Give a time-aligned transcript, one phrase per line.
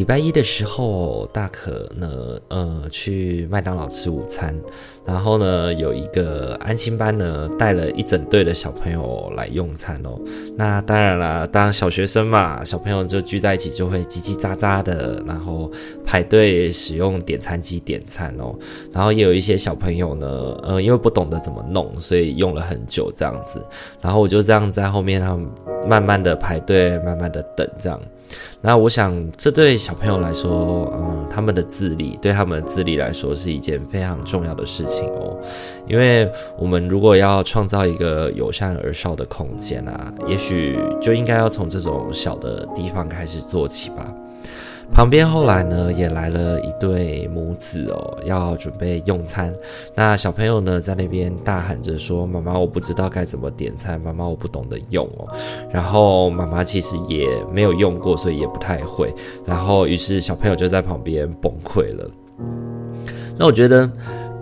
[0.00, 2.08] 礼拜一的时候，大可呢，
[2.48, 4.58] 呃，去麦当劳吃午餐，
[5.04, 10.18] 然后呢，有一个安心班呢，带了一整队的小朋友来用餐哦。
[10.56, 15.70] 那当然啦，当小学生嘛，小朋友就聚在一起就会叽叽喳喳的，然后
[16.06, 18.54] 排队使用点餐机点餐哦。
[18.90, 20.26] 然后也有一些小朋友呢，
[20.62, 23.62] 呃，因为不懂得怎么弄，所以用了很久这样子。
[24.00, 25.46] 然后我就这样在后面，他们
[25.88, 28.00] 慢慢的排队，慢慢的等这样。
[28.60, 35.36] 那我想，这对小朋友来说，嗯，他们的自理，对他们的自理来说是一件非常重要的事情哦。
[35.88, 44.06] 因为我们如果要创造一个友善而少的空间啊，也许就应该要从这种小的地方开始做起吧。
[44.92, 49.54] 旁边后来呢，也来了一对母子哦，要准备用餐。
[49.94, 55.26] 那小朋友呢，在那边大喊着说：“妈妈，我不知道该怎么点餐，妈妈，我不懂得用哦。”
[55.72, 59.14] 然后妈妈其实也没有用过，所以也不太会。
[59.46, 62.10] 然后于是小朋友就在旁边崩溃了。
[63.38, 63.90] 那我觉得。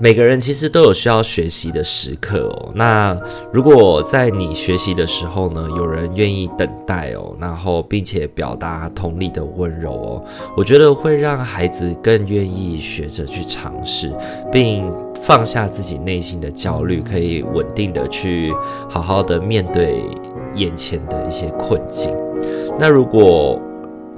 [0.00, 2.70] 每个人其实都有需要学习的时刻哦。
[2.74, 3.18] 那
[3.52, 10.24] 如果在你学习的时候呢，有人愿意等待哦，然后并且表达同理的温柔哦，
[10.56, 14.12] 我觉得会让孩子更愿意学着去尝试，
[14.52, 14.88] 并
[15.20, 18.52] 放下自己内心的焦虑，可以稳定的去
[18.88, 20.00] 好好的面对
[20.54, 22.14] 眼前的一些困境。
[22.78, 23.60] 那如果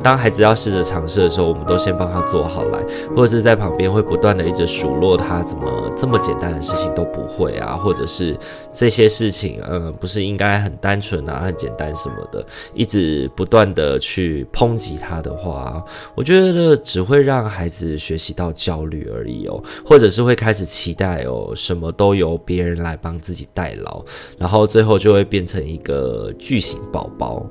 [0.03, 2.78] 当孩子要试着尝试的时候，我们都先帮他做好来，
[3.15, 8.37] 或者是在旁边会不断的一直数落他怎么这么简单的事情都不会啊，或者是
[8.72, 12.44] 这些事情，嗯，不是应该很单纯啊、很简单什么的，
[12.75, 15.84] 一直不断的去抨击他的话，
[16.15, 24.03] 我觉得只会让孩子学习到焦虑而已哦，或者是会开始期待哦，什么都由别人来帮自己代劳，
[24.38, 27.44] 然后最后就会变成一个巨型宝宝。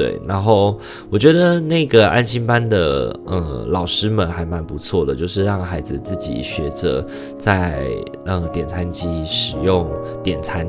[0.00, 0.78] 对，然后
[1.10, 7.06] 我觉得那个安心班的呃老师们还蛮不错的，就是让孩子自己学着
[7.38, 7.84] 在
[8.24, 9.86] 嗯点餐机使用
[10.22, 10.66] 点餐，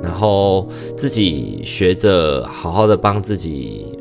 [0.00, 3.98] 然后自己学着好好的帮自己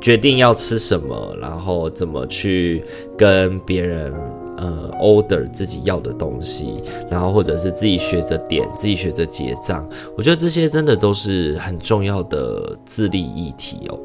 [0.00, 2.84] 决定要吃什么，然后怎么去
[3.18, 4.14] 跟别人。
[4.56, 13.98] 呃，order 自己要的东西，然后或者是自己学着点，自己学着结账，我觉得这些真的都是很重要的自立议题哦。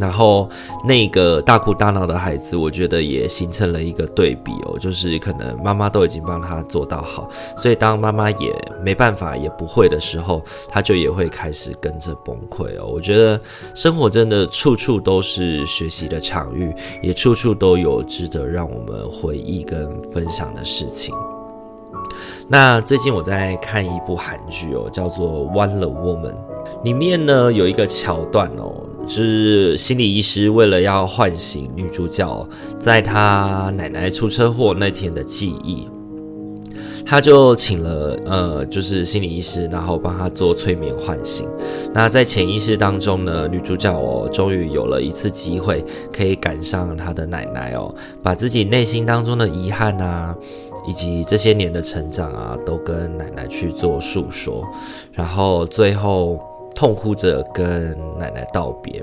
[0.00, 0.48] 然后
[0.84, 8.52] 那个大哭大闹的孩子，我觉得也形成了一个对比哦，就是可能妈妈都已经帮他做到好，所以当妈妈也
[8.82, 12.86] 没办法也不会的时候，他就也会开始跟着崩溃哦。
[12.86, 13.38] 我觉得
[13.74, 21.14] 生活真的处处都是学习的场域，也处处都有值得让我们回忆跟分享的事情。
[22.48, 26.32] 那最近我在看一部韩剧哦，叫做《Wonder Woman》，
[26.82, 28.72] 里面呢有一个桥段哦。
[29.10, 32.48] 是心理医师为了要唤醒女主角
[32.78, 35.88] 在她奶奶出车祸那天的记忆，
[37.04, 41.48] 他就请了呃，就是心理医师，然后帮她做催眠唤醒。
[41.92, 47.92] 那在潜意识当中呢，女主角哦，终于有了一次机会可以赶上她的奶奶哦，
[48.22, 50.32] 把自己内心当中的遗憾啊，
[50.86, 54.64] 以及这些年的成长啊，都跟奶奶去做诉说，
[55.12, 56.38] 然后最后。
[56.74, 59.02] 痛哭着跟奶奶道别。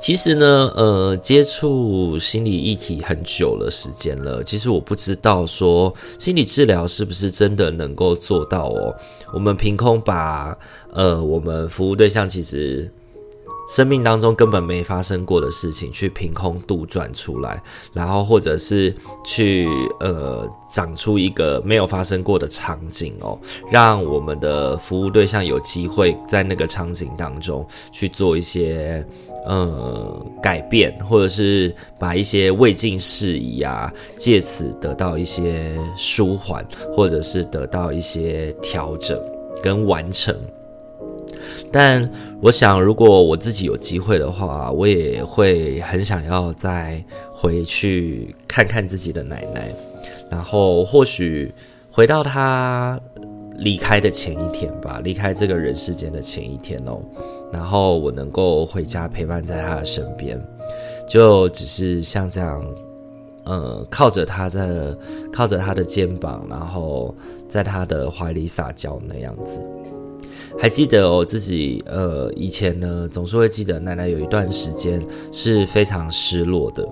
[0.00, 4.42] 其实呢，呃，接触心理议题很久了时间了。
[4.42, 8.92] 其实我不知道说心理治疗是不是真的能够做到哦。
[9.32, 10.58] 我们凭空把
[10.92, 12.90] 呃我们服务对象其实
[13.68, 17.62] 生命当中根本没发生过的事情，去凭空杜撰出来，
[17.92, 18.94] 然后或者是
[19.24, 19.66] 去
[20.00, 23.38] 呃长出一个没有发生过的场景哦，
[23.70, 29.06] 让我们的服务对象有机会在那个场景当中去做一些
[29.46, 39.18] 呃改变，或者是把一些未尽事宜啊，借此得到一些舒缓，或者是得到一些调整
[39.62, 40.36] 跟完成。
[41.72, 42.08] 但
[42.42, 47.02] 我想，如果我自己有机会的话，我也会很想要再
[47.32, 49.74] 回去看看自己的奶奶，
[50.30, 51.52] 然后或许
[51.90, 53.00] 回到她
[53.56, 57.00] 离开的前一天吧，离开这个人世间的前一天哦，
[57.50, 60.38] 然后我能够回家陪伴在她的身边，
[61.08, 62.64] 就只是像这样，
[63.44, 64.98] 呃，靠着她的
[65.32, 67.14] 靠着她的肩膀，然后
[67.48, 69.60] 在她的怀里撒娇那样子。
[70.58, 75.00] 还记得我自己，呃，以前呢，总是会记得奶奶有一段时间
[75.32, 76.88] 是非常失落的。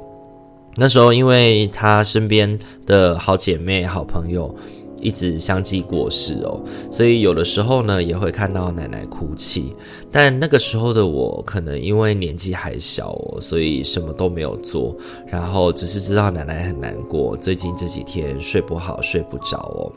[0.76, 4.54] 那时候，因为她身边的好姐妹、好朋友
[5.00, 6.60] 一直相继过世哦，
[6.90, 9.74] 所以有的时候呢，也会看到奶奶哭泣。
[10.10, 14.96] 但那个时候的我，可能因为年纪还小哦，所以什么都没有做，
[15.26, 19.92] 然后只是知道奶奶很难过，最近这几天睡不好、睡不着哦。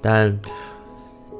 [0.00, 0.38] 但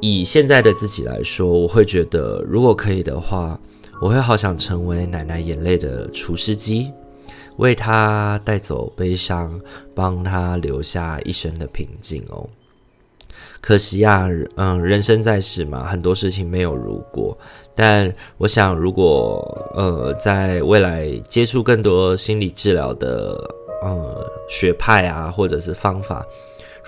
[0.00, 3.58] 以现在的自己来说，我会觉得，如果可以的话，
[4.00, 6.92] 我会好想成为奶奶眼泪的除湿机，
[7.56, 9.60] 为她带走悲伤，
[9.94, 12.48] 帮她留下一生的平静哦。
[13.60, 17.36] 可惜啊，嗯，人生在世嘛，很多事情没有如果。
[17.74, 23.36] 但我想，如果呃，在未来接触更多心理治疗的
[23.82, 26.24] 呃学派啊，或者是方法。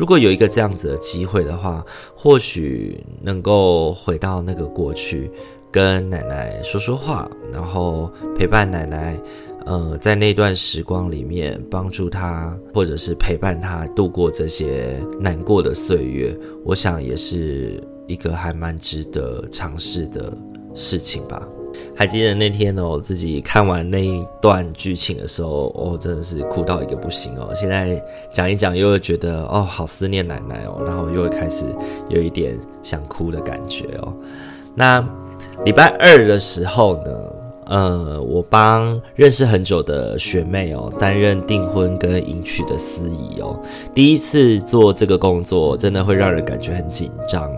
[0.00, 1.84] 如果有一个这样子的机会的话，
[2.16, 5.30] 或许能够回到那个过去，
[5.70, 9.20] 跟奶奶说说话，然后陪伴奶奶，
[9.66, 20.32] 呃，在那段时光里面帮助她，或者是陪伴她度过这些难过的岁月，我想也是一个还蛮值得尝试的
[20.74, 21.46] 事情吧。
[22.00, 27.50] 还记得那天呢哦，自己看完那一段剧情的时候，哦，真的是哭到一个不行哦。
[27.54, 28.02] 现在
[28.32, 31.66] 讲一讲，又会觉得哦，好思念奶奶哦，然后又会开始
[32.08, 34.14] 有一点想哭的感觉哦。
[34.74, 35.06] 那
[35.66, 37.10] 礼拜二的时候呢，
[37.66, 43.60] 呃，我帮认识很久的学妹哦，担任订婚跟迎娶的司仪哦。
[43.94, 47.52] 第一次做这个工作，真的会让人感觉很紧张。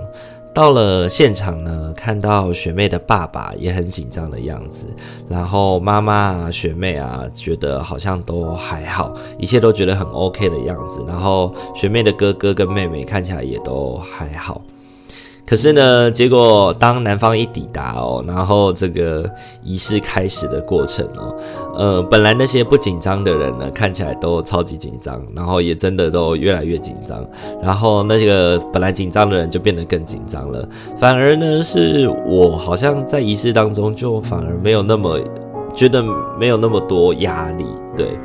[0.54, 4.86] 到了现场呢，看到学妹的爸爸也很紧张的样子，
[5.28, 14.60] 然后妈妈啊、学妹啊，觉得好像都还好，一切都觉得很 OK 的样子，然后学妹的哥哥跟妹妹看起来也都还好。
[15.44, 19.28] 可是呢，结果当男方一抵达哦，然后这个
[19.62, 21.36] 仪式开始的过程哦，
[21.76, 27.22] 呃，本来那些不紧张的人呢，看起来都超级紧张，然后也真的都越来越紧张，
[27.60, 30.66] 然后那个本来紧张的人就变得更紧张了，
[30.96, 35.18] 反而呢，是我好像在仪式当中就反而没有那么
[35.74, 36.02] 觉得
[36.38, 37.66] 没有那么多压力，
[37.96, 38.18] 对。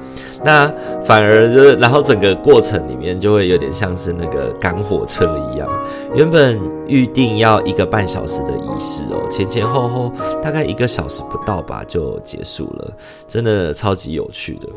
[0.44, 0.72] 那
[1.04, 5.68] 反而就是，然后整个过程里面就会有点像是那个赶火车一样。
[6.14, 10.12] 原本预定要一个半小时的仪式哦，前前后后
[10.42, 12.94] 大概一个小时不到吧就结束了，
[13.28, 14.68] 真的超级有趣的。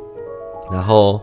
[0.72, 1.20] 然后。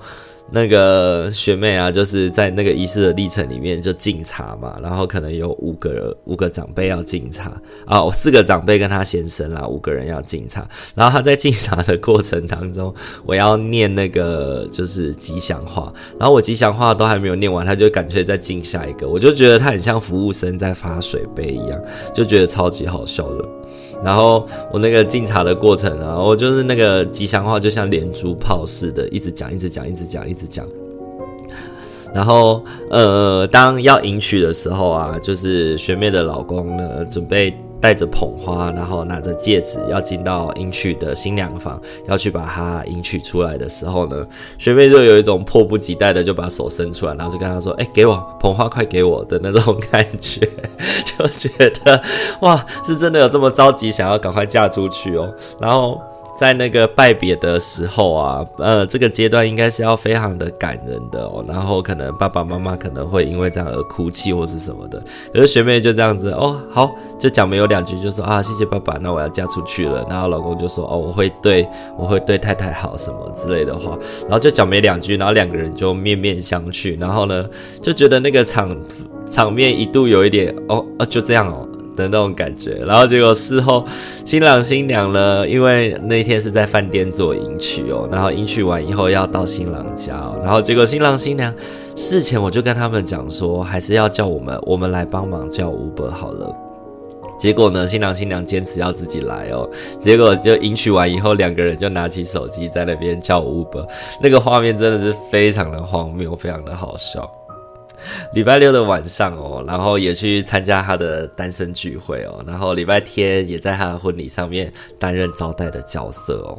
[0.49, 7.51] 那个学妹啊，就是在那个仪式的历程里面就敬茶嘛，然后可能有五个五个长辈要敬茶
[7.85, 10.67] 啊，我四个长辈跟他先生啦，五个人要敬茶。
[10.95, 12.93] 然后他在敬茶的过程当中，
[13.25, 21.81] 我要念那个就是吉祥话，然后我吉祥话都还没有念完，他就感觉再敬下一个，我就觉得他很像服务生在发水杯一样，
[22.13, 23.45] 就觉得超级好笑的。
[24.03, 30.65] 然后我那个敬茶的过程啊，我就是那个吉祥话，就像连珠炮似的，一直讲，一直讲，一直讲，一直讲。
[32.13, 37.55] 然后呃，当要迎娶的时候啊，就是学妹的老公呢，准备。
[37.79, 44.25] 带着捧花，然后拿着戒指，要进到迎娶的新娘房，要去把她迎娶出来的时候呢，
[44.57, 50.41] 学妹就有一种迫不及待的就把手伸出来，然后就跟她说：“哎，给我捧花，快给我的那种感觉，
[51.05, 52.01] 就觉得
[52.41, 56.01] 哇，是真的有这么着急想要赶快嫁出去哦。”然后。
[56.37, 61.43] 在那个拜别的时候啊，呃，这个阶段应该是要非常的感人的哦。
[61.47, 65.01] 然后可能爸爸妈妈可能会因为这样而哭泣或是什么的。
[65.33, 70.05] 可是学妹就这样子哦，好，就讲没有两句就说啊，谢谢爸爸，那我要嫁出去了。
[70.07, 71.67] 然后老公就说哦，我会对
[71.97, 73.97] 我会对太太好什么之类的话。
[74.21, 76.99] 然后就讲没两句，然后两个人就面面相觑。
[76.99, 77.49] 然后呢，
[77.81, 78.69] 就觉得那个场
[79.27, 81.67] 场面一度有一点哦，啊，就这样哦。
[81.97, 82.81] 的那种感觉。
[82.85, 83.85] 然后结果事后
[84.23, 91.53] 新郎新娘呢，因为那天是在饭店做迎娶哦，然后迎娶完以后要到新郎家，然后结果新郎新娘
[91.95, 96.55] 事前我就跟他们讲说，还是要叫我们我们来帮忙叫 Uber 好了。
[97.39, 99.69] 结果呢，新郎新娘坚持要自己来哦。
[100.01, 103.87] 结果就迎娶完以后，两个人就拿起手机在那边叫 Uber，
[104.21, 107.29] 那个画面真的是非常的荒谬，非常的好笑。
[108.33, 116.57] 礼拜六的晚上哦，然后也去参加他的单身聚会哦，然后礼拜天也在他的婚礼上面担任招待的角色哦。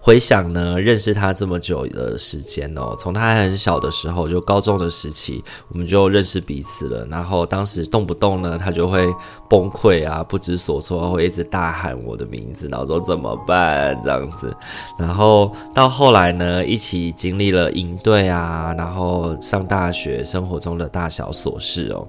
[0.00, 7.06] 回想呢，认识他这么久的时间哦，从他还很小的时候，就高中的时期，我们就认识彼此了。
[7.10, 9.06] 然后当时动不动呢，他就会
[9.48, 14.54] 崩溃啊，不知所措，会一直大喊我的名字，然后说怎么办这样子。
[14.98, 22.06] 然后到后来呢，一起经历了营队啊，然后上大学，生活中的大小琐事哦。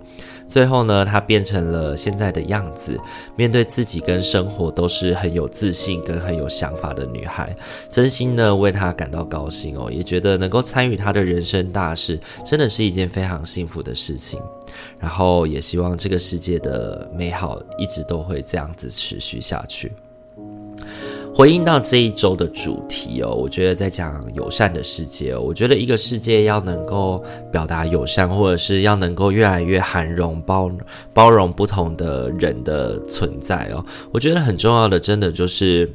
[0.48, 3.00] 最后呢，他变成了现在的样子，
[3.36, 7.49] 面对自己跟生活都是很有自信跟很有想法的女孩，
[7.90, 14.40] 真心的为他感到高兴哦，也觉得能够参与他的人生大事，真的是一件非常幸福的事情。
[15.00, 19.92] 然后也希望这个世界的美好一直都会这样子持续下去。
[21.34, 30.70] 回应到这一周的主题哦，我觉得在讲友善的世界，我觉得一个世界要能够表达友善，或者是要能够越来越涵容包
[31.14, 35.90] 包容不同的人的存在哦，我觉得很重要的，真的就是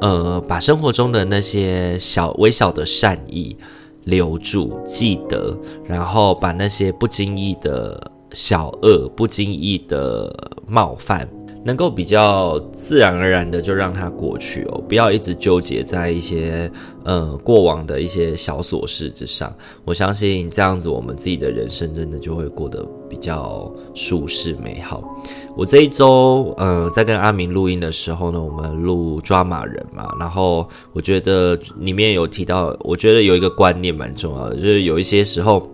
[0.00, 3.56] 呃，把生活中的那些小微小的善意
[4.04, 10.32] 留住、记得，然后把那些不经意的小恶、不经意的
[10.66, 11.28] 冒犯。
[11.68, 16.72] 能够比较自然而然的就让它过去哦，不要一直纠结在一些
[17.04, 19.54] 呃过往的一些小琐事之上。
[19.84, 25.04] 我相信这样子，我们自己的人生真的就会过得比较舒适美好。
[25.54, 35.68] 我这一周呃在跟阿明录音的时候呢，我们录抓马人嘛，然后我觉得里面有提到，我觉得有一个观念蛮重要的，就是有一些时候。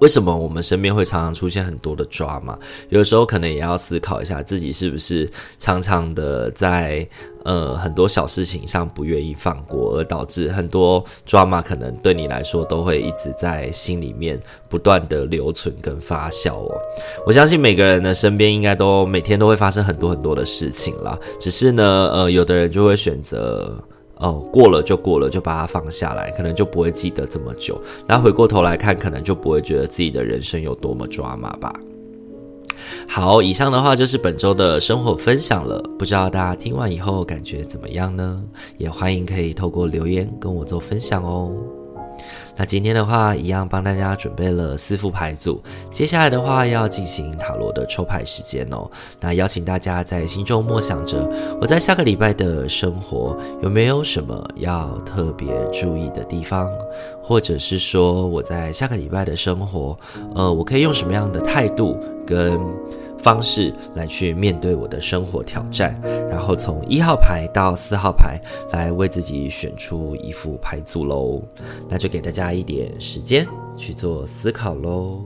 [0.00, 2.58] 为什么我们身边会常常出现很多的抓嘛？
[2.90, 7.08] 有的时候可能也要思考一下自己是不是常常的在
[7.44, 14.38] 呃很多小事情上不愿意放过，而导致很多抓嘛可能对你来说都会一直在心里面
[14.68, 16.78] 不断的留存跟发酵哦。
[17.26, 23.74] 我相信每个人的身边应该都每天都会发生很多很多的事情啦，只是呢，呃，有的人就会选择。
[24.16, 27.80] 哦，过了就过了，就把它放下来，可能就不会记得这么久。
[28.06, 31.72] 那回过头来看，可能就不会觉得自己的人生有多么抓马吧。
[33.08, 38.42] 好，以上的话就是本周的生活分享了，不知道大家听完以后感觉怎么样呢？
[38.78, 41.52] 也欢迎可以透过留言跟我做分享哦。
[42.56, 45.62] 那今天的话，一样帮大家准备了四副牌组。
[45.90, 48.90] 接下来的话，要进行塔罗的抽牌时间哦。
[49.20, 51.28] 那邀请大家在心中默想着，
[51.60, 56.70] 我在下个礼拜的生活有没有什么要特别注意的地方，
[57.22, 59.96] 或者是说我在下个礼拜的生活，
[60.34, 62.58] 呃，我可以用什么样的态度跟
[63.18, 68.40] 方式来去面对我的生活挑战，然后从一号牌到四号牌
[68.72, 71.42] 来为自己选出一副牌组喽。
[71.88, 73.46] 那就给大家一点时间
[73.76, 75.24] 去做思考喽。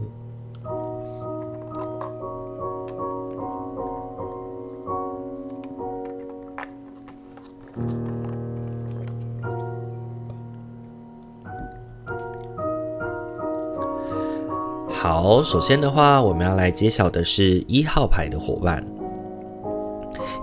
[15.03, 18.85] 好，首先的话，我们要来揭晓的是一号牌的伙伴。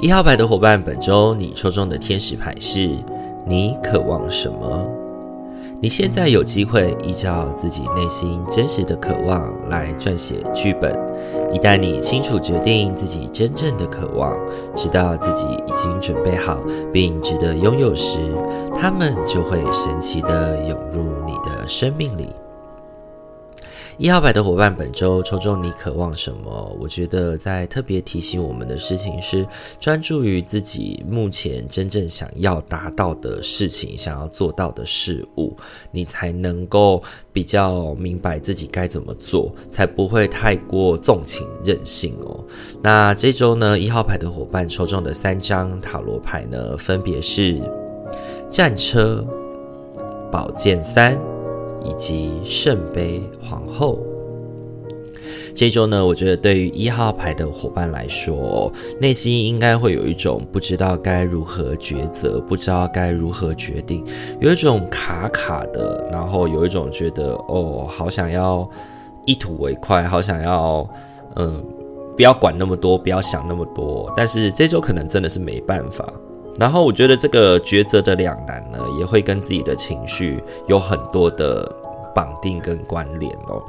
[0.02, 2.90] 一号牌的伙伴，本周你抽中的天使牌是
[3.46, 4.84] 你渴望什么？
[5.80, 10.92] 你现在有机会依照自己内心真实的渴望来撰写剧本。
[11.54, 14.36] 一旦你清楚决定自己真正的渴望，
[14.74, 16.60] 知道自己已经准备好
[16.92, 18.18] 并值得拥有时，
[18.76, 22.30] 他们就会神奇的涌入你的生命里。
[24.00, 26.78] 一号牌的伙伴，本周抽中你渴望什么？
[26.80, 29.44] 我觉得在特别提醒我们的事情是，
[29.80, 35.58] 专注于自己目前真正想要达到的事情，想要做到的事物，
[35.90, 37.02] 你才能够
[37.34, 42.40] 比较明白自己该怎么做，才不会太过纵情任性哦。
[42.84, 47.60] 那这周呢，一号牌的伙伴抽中的三张塔罗牌呢，分别是
[48.48, 49.26] 战车、
[50.32, 51.20] 宝剑三。
[51.84, 54.00] 以及圣杯皇后，
[55.54, 64.06] 这周呢，我觉得对于一号牌的伙伴来说，内心应该会有一种不知道该如何抉择，不知道该如何决定，
[64.40, 68.70] 有一种卡卡的，然后有一种觉得哦，好想要
[69.26, 70.88] 一吐为快，好想要
[71.36, 71.64] 嗯。
[72.16, 74.12] 不要管那么多，不要想那么多。
[74.18, 76.12] 但是这周可能真的是没办法。
[76.58, 81.72] 然后我觉得这个抉择的两难呢，也会跟自己的情绪有很多的
[82.16, 83.62] 绑定跟关联哦。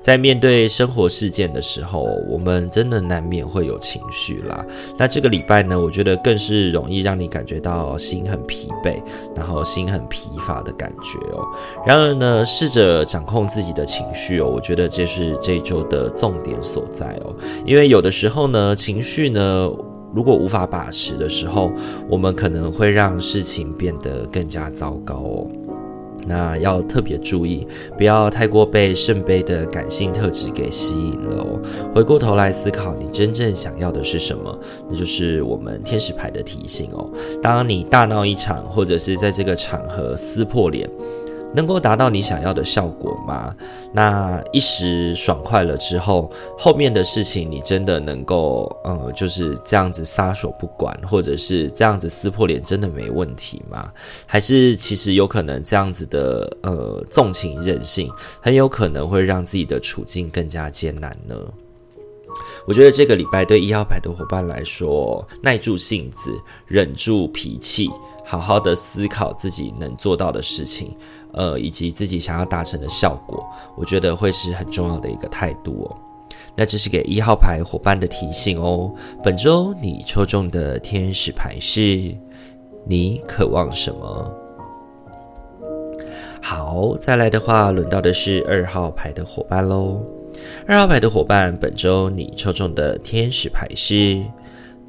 [0.00, 4.64] 在面对生活事件的时候，我们真的难免会有情绪啦。
[4.96, 9.02] 那这个礼拜呢，我觉得更是容易让你感觉到心很疲惫，
[9.34, 11.44] 然后心很疲乏的感觉哦。
[11.84, 17.34] 然而呢，试着掌控自己的情绪哦，我觉得这是这周的重点所在哦。
[17.64, 19.68] 因为有的时候呢，情绪呢，
[20.16, 21.70] 如果无法把持的时候，
[22.08, 25.46] 我们可能会让事情变得更加糟糕哦。
[26.26, 27.68] 那要特别注意，
[27.98, 31.60] 不要太过被圣杯的感性特质给吸引了哦。
[31.94, 34.58] 回过头来思考，你真正想要的是什么？
[34.88, 37.08] 那就是我们天使牌的提醒哦。
[37.42, 40.88] 当你大闹一场，或者是在这个场合撕破脸。
[41.54, 43.54] 能够达到你想要的效果吗？
[43.92, 53.90] 那一时爽快了之后，后面的事情你真的能够，呃，就是这样子撒手不管，或者是这样子撕破脸，真的没问题吗？
[54.26, 58.10] 还是其实有可能这样子的，呃，纵情任性，
[58.40, 61.34] 很有可能会让自己的处境更加艰难呢？
[62.66, 66.30] 我觉得这个礼拜对一号牌的伙伴来说，耐住性子，
[66.66, 67.88] 忍住脾气，
[68.24, 70.94] 好好的思考自己能做到的事情。
[71.36, 73.44] 呃，以及自己想要达成的效果，
[73.76, 75.96] 我觉得会是很重要的一个态度哦。
[76.56, 78.90] 那这是给一号牌伙伴的提醒哦。
[79.22, 82.16] 本周你抽中的天使牌是，
[82.86, 84.32] 你渴望什么？
[86.40, 90.00] 好，再来的话，轮到的是二号牌的伙伴喽。
[90.66, 94.22] 二号牌的伙伴，本周你抽中的天使牌是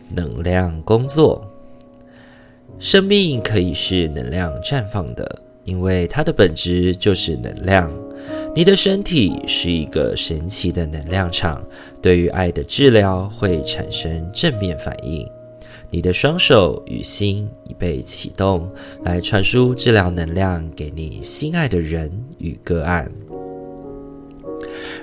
[0.09, 1.45] 能量工作。
[2.79, 5.41] 生命可以是能量绽放的。
[5.67, 7.91] 因为它的本质就是能量，
[8.55, 11.62] 你的身体是一个神奇的能量场，
[12.01, 15.29] 对于爱的治疗会产生正面反应。
[15.89, 18.69] 你的双手与心已被启动，
[19.03, 23.12] 来传输治疗能量给你心爱的人与个案。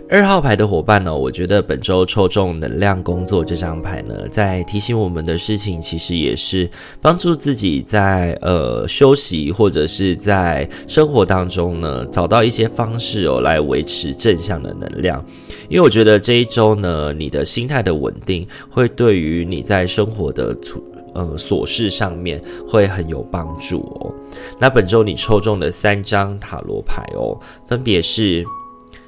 [0.09, 6.71] 二号牌的伙伴呢，我觉得本周抽中能量工作这张牌呢，在提醒我们的事情，其实也是
[7.01, 15.25] 帮助自己在呃休息或者是在生活当中呢，找到一些方式哦，来维持正向的能量。
[15.69, 24.15] 因为我觉得这一周呢，你的心态的稳定，会对于你在生活的处呃琐事上面会很有帮助哦。
[24.61, 28.45] 那本周你抽中的三张塔罗牌哦，分别是。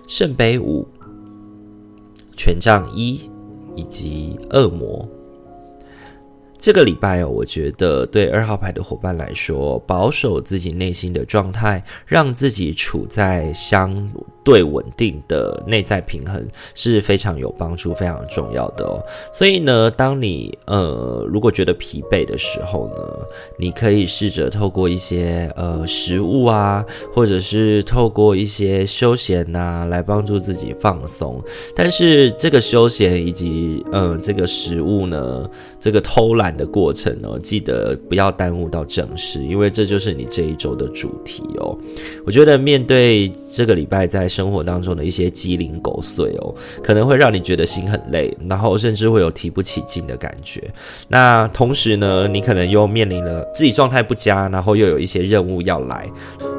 [0.07, 0.87] 圣杯五、
[2.37, 3.29] 权杖一
[3.75, 5.07] 以及恶魔。
[6.59, 14.11] 这个礼拜哦，我觉得对二号牌的伙伴来说，保守自己内心的状态，让自己处在相
[14.47, 16.43] 对稳定的内在平衡
[16.75, 18.97] 是非常有帮助、非常重要的哦。
[19.31, 23.27] 所以呢，当你呃如果觉得疲惫的时候呢，
[23.59, 26.83] 你可以试着透过一些呃食物啊，
[27.13, 31.39] 或者是透过一些休闲呐，来帮助自己放松。
[31.75, 35.47] 但是这个休闲以及呃这个食物呢，
[35.79, 36.47] 这个偷懒。
[36.57, 41.77] 的过程哦，记得不要耽误到正事，因为这就是你这一周的主题哦。
[42.25, 50.63] 我觉得面对这个礼拜在生活当中的一些鸡零狗碎哦，可能会让你觉得心很累，然后甚至会有提不起劲的感觉。
[51.09, 56.07] 那同时呢，你可能又面临了自己状态不佳，然后又有一些任务要来。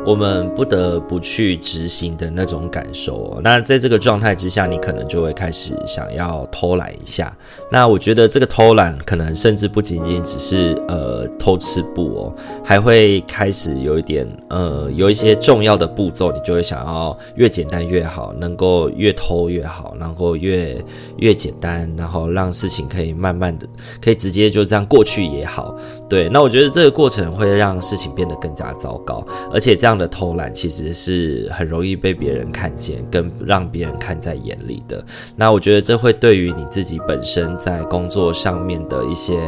[0.06, 3.42] 我们不得不去执行的那种感受哦。
[3.44, 7.36] 那在这个状态之下，你可能就会开始想要偷懒一下。
[7.70, 20.82] 那我觉得这个偷懒可能甚至不仅仅只是呃偷吃步哦，还会开始有一点呃有一些重要的步骤，你就会想要越简单越好，能够越偷越好，然后越
[21.18, 23.68] 越简单，然后让事情可以慢慢的
[24.02, 25.78] 可以直接就这样过去也好。
[26.08, 29.98] 对，那我觉得这个过程会让事情变得更加糟糕，而且这样。
[29.98, 35.04] 的偷懒其实是很容易被别人看见，跟让别人看在眼里的。
[35.36, 39.40] 那我觉得这会对于你自己本身在工作上面的一些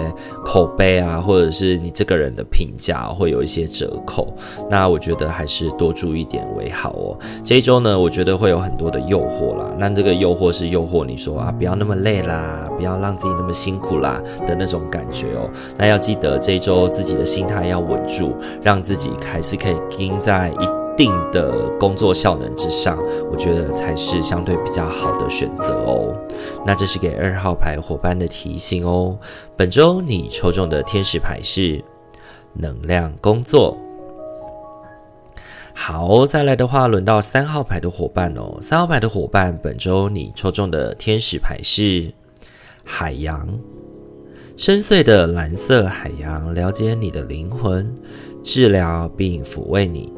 [0.44, 4.36] 口碑啊，或者是你这个人的评价会有一些折扣。
[4.72, 7.20] 那我觉得还是多注意点为好哦。
[7.44, 9.74] 这一周呢，我觉得会有很多的诱惑啦。
[9.78, 15.50] 那这个诱惑是诱惑你说啊，不要那么累啦，不要让自己那么辛苦啦的那种感觉哦。
[15.78, 20.20] 那要记得这一周自己的心态要稳住，让自己还是可以盯。
[20.20, 22.98] 在一定的工作效能之上，
[23.32, 26.14] 我觉得才是相对比较好的选择哦。
[26.66, 29.18] 那这是给二号牌伙伴的提醒哦。
[29.56, 31.82] 本周你抽中的天使牌是
[32.54, 33.78] 能量工作。
[35.82, 38.58] 好，再来的话，轮到三号牌的伙伴哦。
[38.60, 42.14] 三号牌的伙伴，本周你抽中的天使牌是
[42.84, 43.48] 海洋，
[44.58, 47.92] 深邃的蓝色海洋，了解你的灵魂，
[48.44, 50.12] 治疗并抚慰你。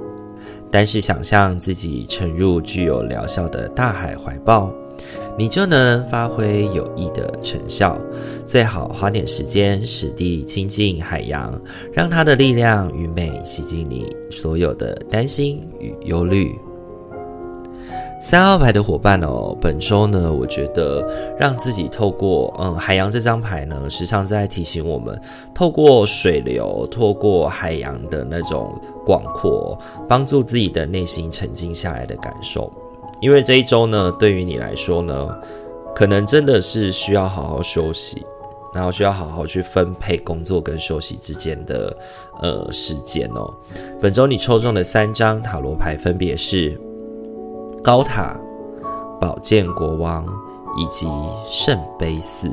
[0.72, 4.74] 但是，想象自己沉入具有疗效的大海怀抱，
[5.38, 8.00] 你就能发挥有益的成效。
[8.46, 11.60] 最好花点时间实地亲近海洋，
[11.94, 16.54] 让它的力量与美洗净你所有的担心与忧虑。
[18.24, 21.04] 三号牌的伙伴哦，本周呢，我觉得
[21.40, 25.20] 让自己透过嗯海洋这张牌呢，时常是在提醒我们，
[25.56, 29.76] 透过水流，透过海洋的那种广阔，
[30.08, 32.72] 帮助自己的内心沉静下来的感受。
[33.22, 35.40] 因为这一周呢，对于你来说呢，
[35.96, 38.26] 可能真的是需要好好休息，
[38.74, 41.96] 然后需要好好去分配工作跟休息之间的
[42.42, 43.54] 呃时间哦。
[44.02, 46.80] 本周你抽中的三张塔罗牌分别是。
[47.84, 48.40] 高塔、
[49.20, 50.24] 宝剑国王
[50.78, 51.08] 以及
[51.48, 52.48] 圣杯四，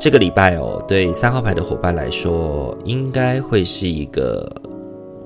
[0.00, 4.44] 这个礼拜哦，对三号牌的伙伴来说，应该会是一个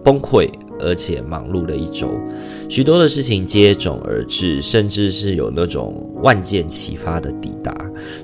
[0.05, 0.51] 崩溃。
[0.83, 2.09] 而且忙碌的一周，
[2.69, 7.75] 许多的事情接踵而至，甚至是有那种万箭齐发的抵达，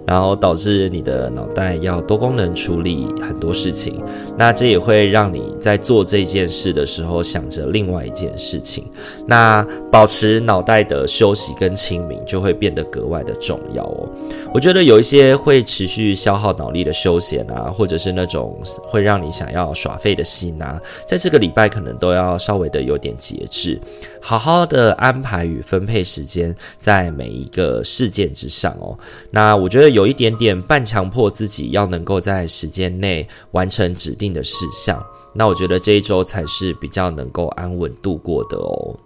[0.07, 4.03] 然后导致你的脑袋要多功能处理很多事情。
[4.39, 8.85] 那这也会让你在做这件事的时候想着另外一件事情。
[9.27, 14.09] 那保持脑袋的休息跟清明就会变得格外的重要哦。
[14.55, 22.39] 我觉得有一些会持续消耗脑力的休闲啊，或者是那种会让你想要耍废的心啊，在这个礼拜可能都要。
[22.47, 23.81] 稍微的有点节制，
[24.23, 28.97] 好好的安排与分配时间在每一个事件之上哦。
[29.33, 38.97] 那我觉得有一点点半强迫自己要能够在时间内完成指定的事项，那我觉得这一周才是比较能够安稳度过的哦。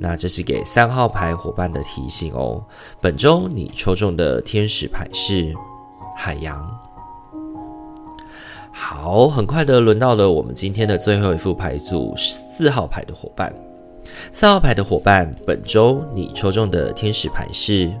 [0.00, 2.64] 那这是给三号牌伙伴的提醒哦。
[3.00, 5.54] 本周你抽中的天使牌是
[6.16, 6.79] 海洋。
[8.82, 13.54] 好，很快的轮到了我们今天的最后一副牌组，四号牌的伙伴。
[14.32, 17.92] 四号牌的伙伴，本周你抽中的天使牌是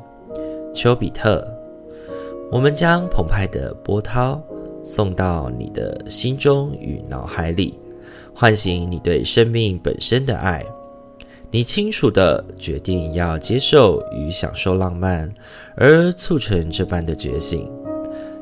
[0.74, 1.46] 丘比特。
[2.50, 4.42] 我们将澎湃的波涛
[4.82, 7.78] 送到你的心中与脑海里，
[8.34, 10.64] 唤醒你对生命本身的爱。
[11.50, 15.32] 你清楚的决定要接受与享受浪漫，
[15.76, 17.70] 而促成这般的觉醒。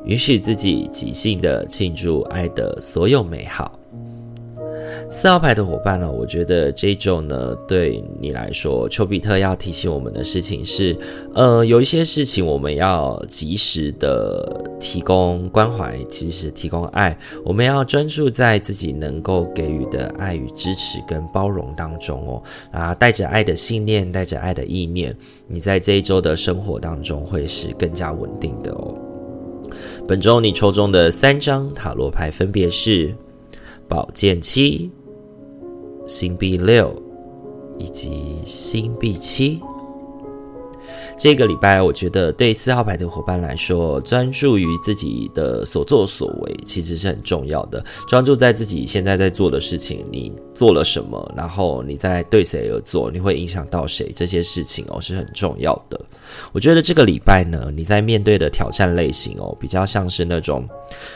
[0.05, 3.77] 允许自己即兴的庆祝爱的所有美好。
[5.11, 10.95] 四号牌的伙伴呢，我觉得这一周呢，对你来说，丘比特要提醒我们的事情是，
[11.33, 17.17] 呃，有一些事情我们要及时的提供关怀，及时提供爱。
[17.43, 22.43] 我们要专注在自己能够给予的爱与支持跟包容当中哦。
[22.71, 25.15] 啊，带着爱的信念，带着爱的意念，
[25.47, 28.93] 你在这一周的生活当中会是更加稳定的哦。
[30.07, 33.13] 本周你抽中的三张塔罗牌分别是
[33.87, 34.89] 宝剑七、
[36.07, 37.01] 星币六
[37.77, 39.59] 以及星币七。
[41.19, 47.83] 这个礼拜，我觉得对四号牌的伙伴来说，专注于自己的所作所为，其实是很重要的。
[48.07, 55.99] 专注在自己现在在做的事情，你做了什么，然后你在对谁而做，你会影响到谁，这些事情哦是很重要的。
[56.53, 60.65] 我觉得这个礼拜呢，你在面对的挑战类型哦，比较像是那种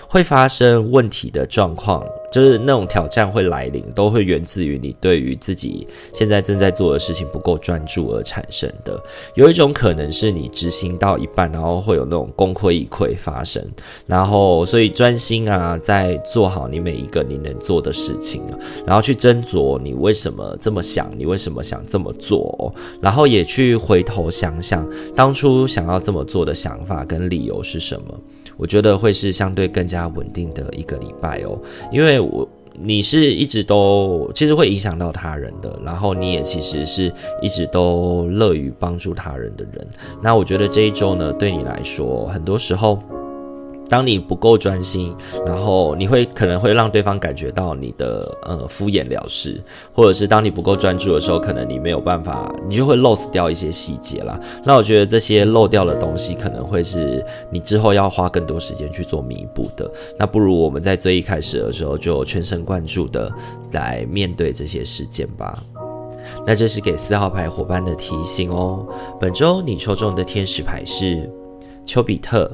[0.07, 2.03] 会发生问题的状况。
[2.31, 8.99] 就是那种挑战会来临，都会源自于你对于自己现在正在做的事情不够专注而产生的。
[9.35, 13.63] 有一种可能是你执行到一半，然后会有那种功亏一篑发生，
[14.07, 18.41] 然后所以专心啊，在做好你每一个你能做的事情，
[18.83, 24.83] 然后去斟酌你为什么这么想，你为什么想这么做，然后也去回头想想
[25.15, 28.19] 当初想要这么做的想法跟理由是什么。
[28.57, 31.59] 我觉得会是相对更加稳定的一个礼拜哦，
[31.91, 32.47] 因为我
[32.79, 39.87] 你是一直都其实会影响到他人的，然后你也其实是一直都乐于帮助他人的人。
[40.21, 43.01] 那我觉得这一周呢，对你来说，很多时候。
[43.93, 54.39] 当你不够专心，然后你会可能会让对方感觉到你的呃敷衍了事，或者是当你不够专注的时候，可能你没有办法，你就会 lose 掉一些细节啦。
[54.63, 59.87] 那我觉得这些漏掉的东西，可能会是你之后要花更多时间去做弥补的。
[60.17, 63.31] 那不如我们在最一开始的时候就全神贯注的
[63.73, 65.61] 来面对这些事件吧。
[66.47, 68.87] 那这是给四号牌伙伴的提醒哦。
[69.19, 71.29] 本周你抽中的天使牌是
[71.85, 72.49] 丘比特。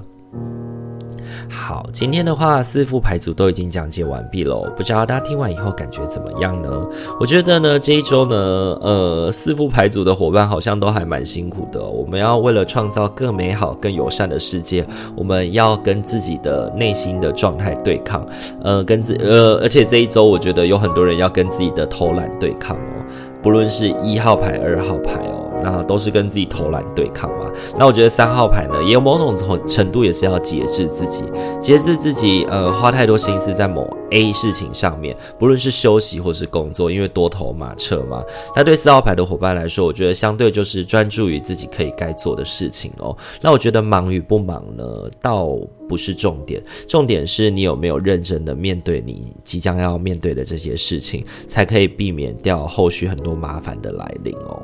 [1.50, 6.88] 好，今天的话四副牌组都已经讲解完毕喽，不知道大家听完以后感觉怎么样呢？
[7.20, 8.36] 我觉得呢这一周呢，
[8.82, 11.84] 呃，四副牌组的伙伴好像都还蛮辛苦的。
[11.84, 14.86] 我们要为了创造更美好、更友善的世界，
[15.16, 18.26] 我们要跟自己的内心的状态对抗，
[18.64, 23.06] 呃，跟自呃，而且这一周我觉得有很多人要跟自己的偷懒对抗哦，
[23.42, 25.39] 不论是一号牌、二号牌哦。
[25.64, 27.52] 那都是跟自己偷懒对抗嘛。
[27.78, 29.36] 那我觉得三号牌呢，也有某种
[29.68, 31.24] 程度也是要节制自己，
[31.62, 38.24] 节制自己，呃，花太多心思在某 A 事情上面，不论是休息或是工作，因为多头马车嘛。
[38.56, 43.16] 那对四号牌的伙伴来说，我觉得相对就是专注于自己可以该做的事情哦。
[43.42, 44.86] 那我觉得忙与不忙呢，
[45.22, 54.62] 倒不是重点，重点是你有没有认真的面对你即将要面对的这些事情，才可以避免掉后续很多麻烦的来临哦。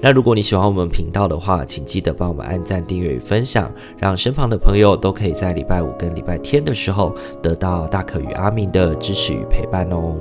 [0.00, 10.16] 那如果你喜欢我们频道的话，请记得帮我们按赞、订阅与分享，让身旁的朋友都可以在礼拜五跟礼拜天的时候得到大可与阿明的支持与陪伴哦。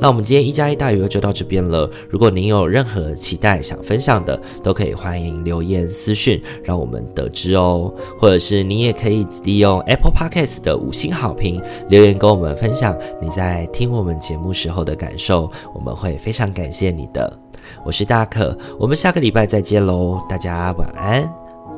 [0.00, 1.90] 那我们今天一加一大于二就到这边了。
[2.08, 7.92] 如果您有任何期待想分享的，都可以欢迎留言私讯，让我们得知哦。
[8.18, 17.47] 或者是你也可以利用 Apple Podcast 的五星好评留言跟我们分享你在听我们节目时候的感受，我们会非常感谢你的。
[17.84, 21.28] 我是大可，我们下个礼拜再见喽，大家晚安，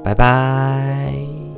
[0.03, 1.50] 拜拜。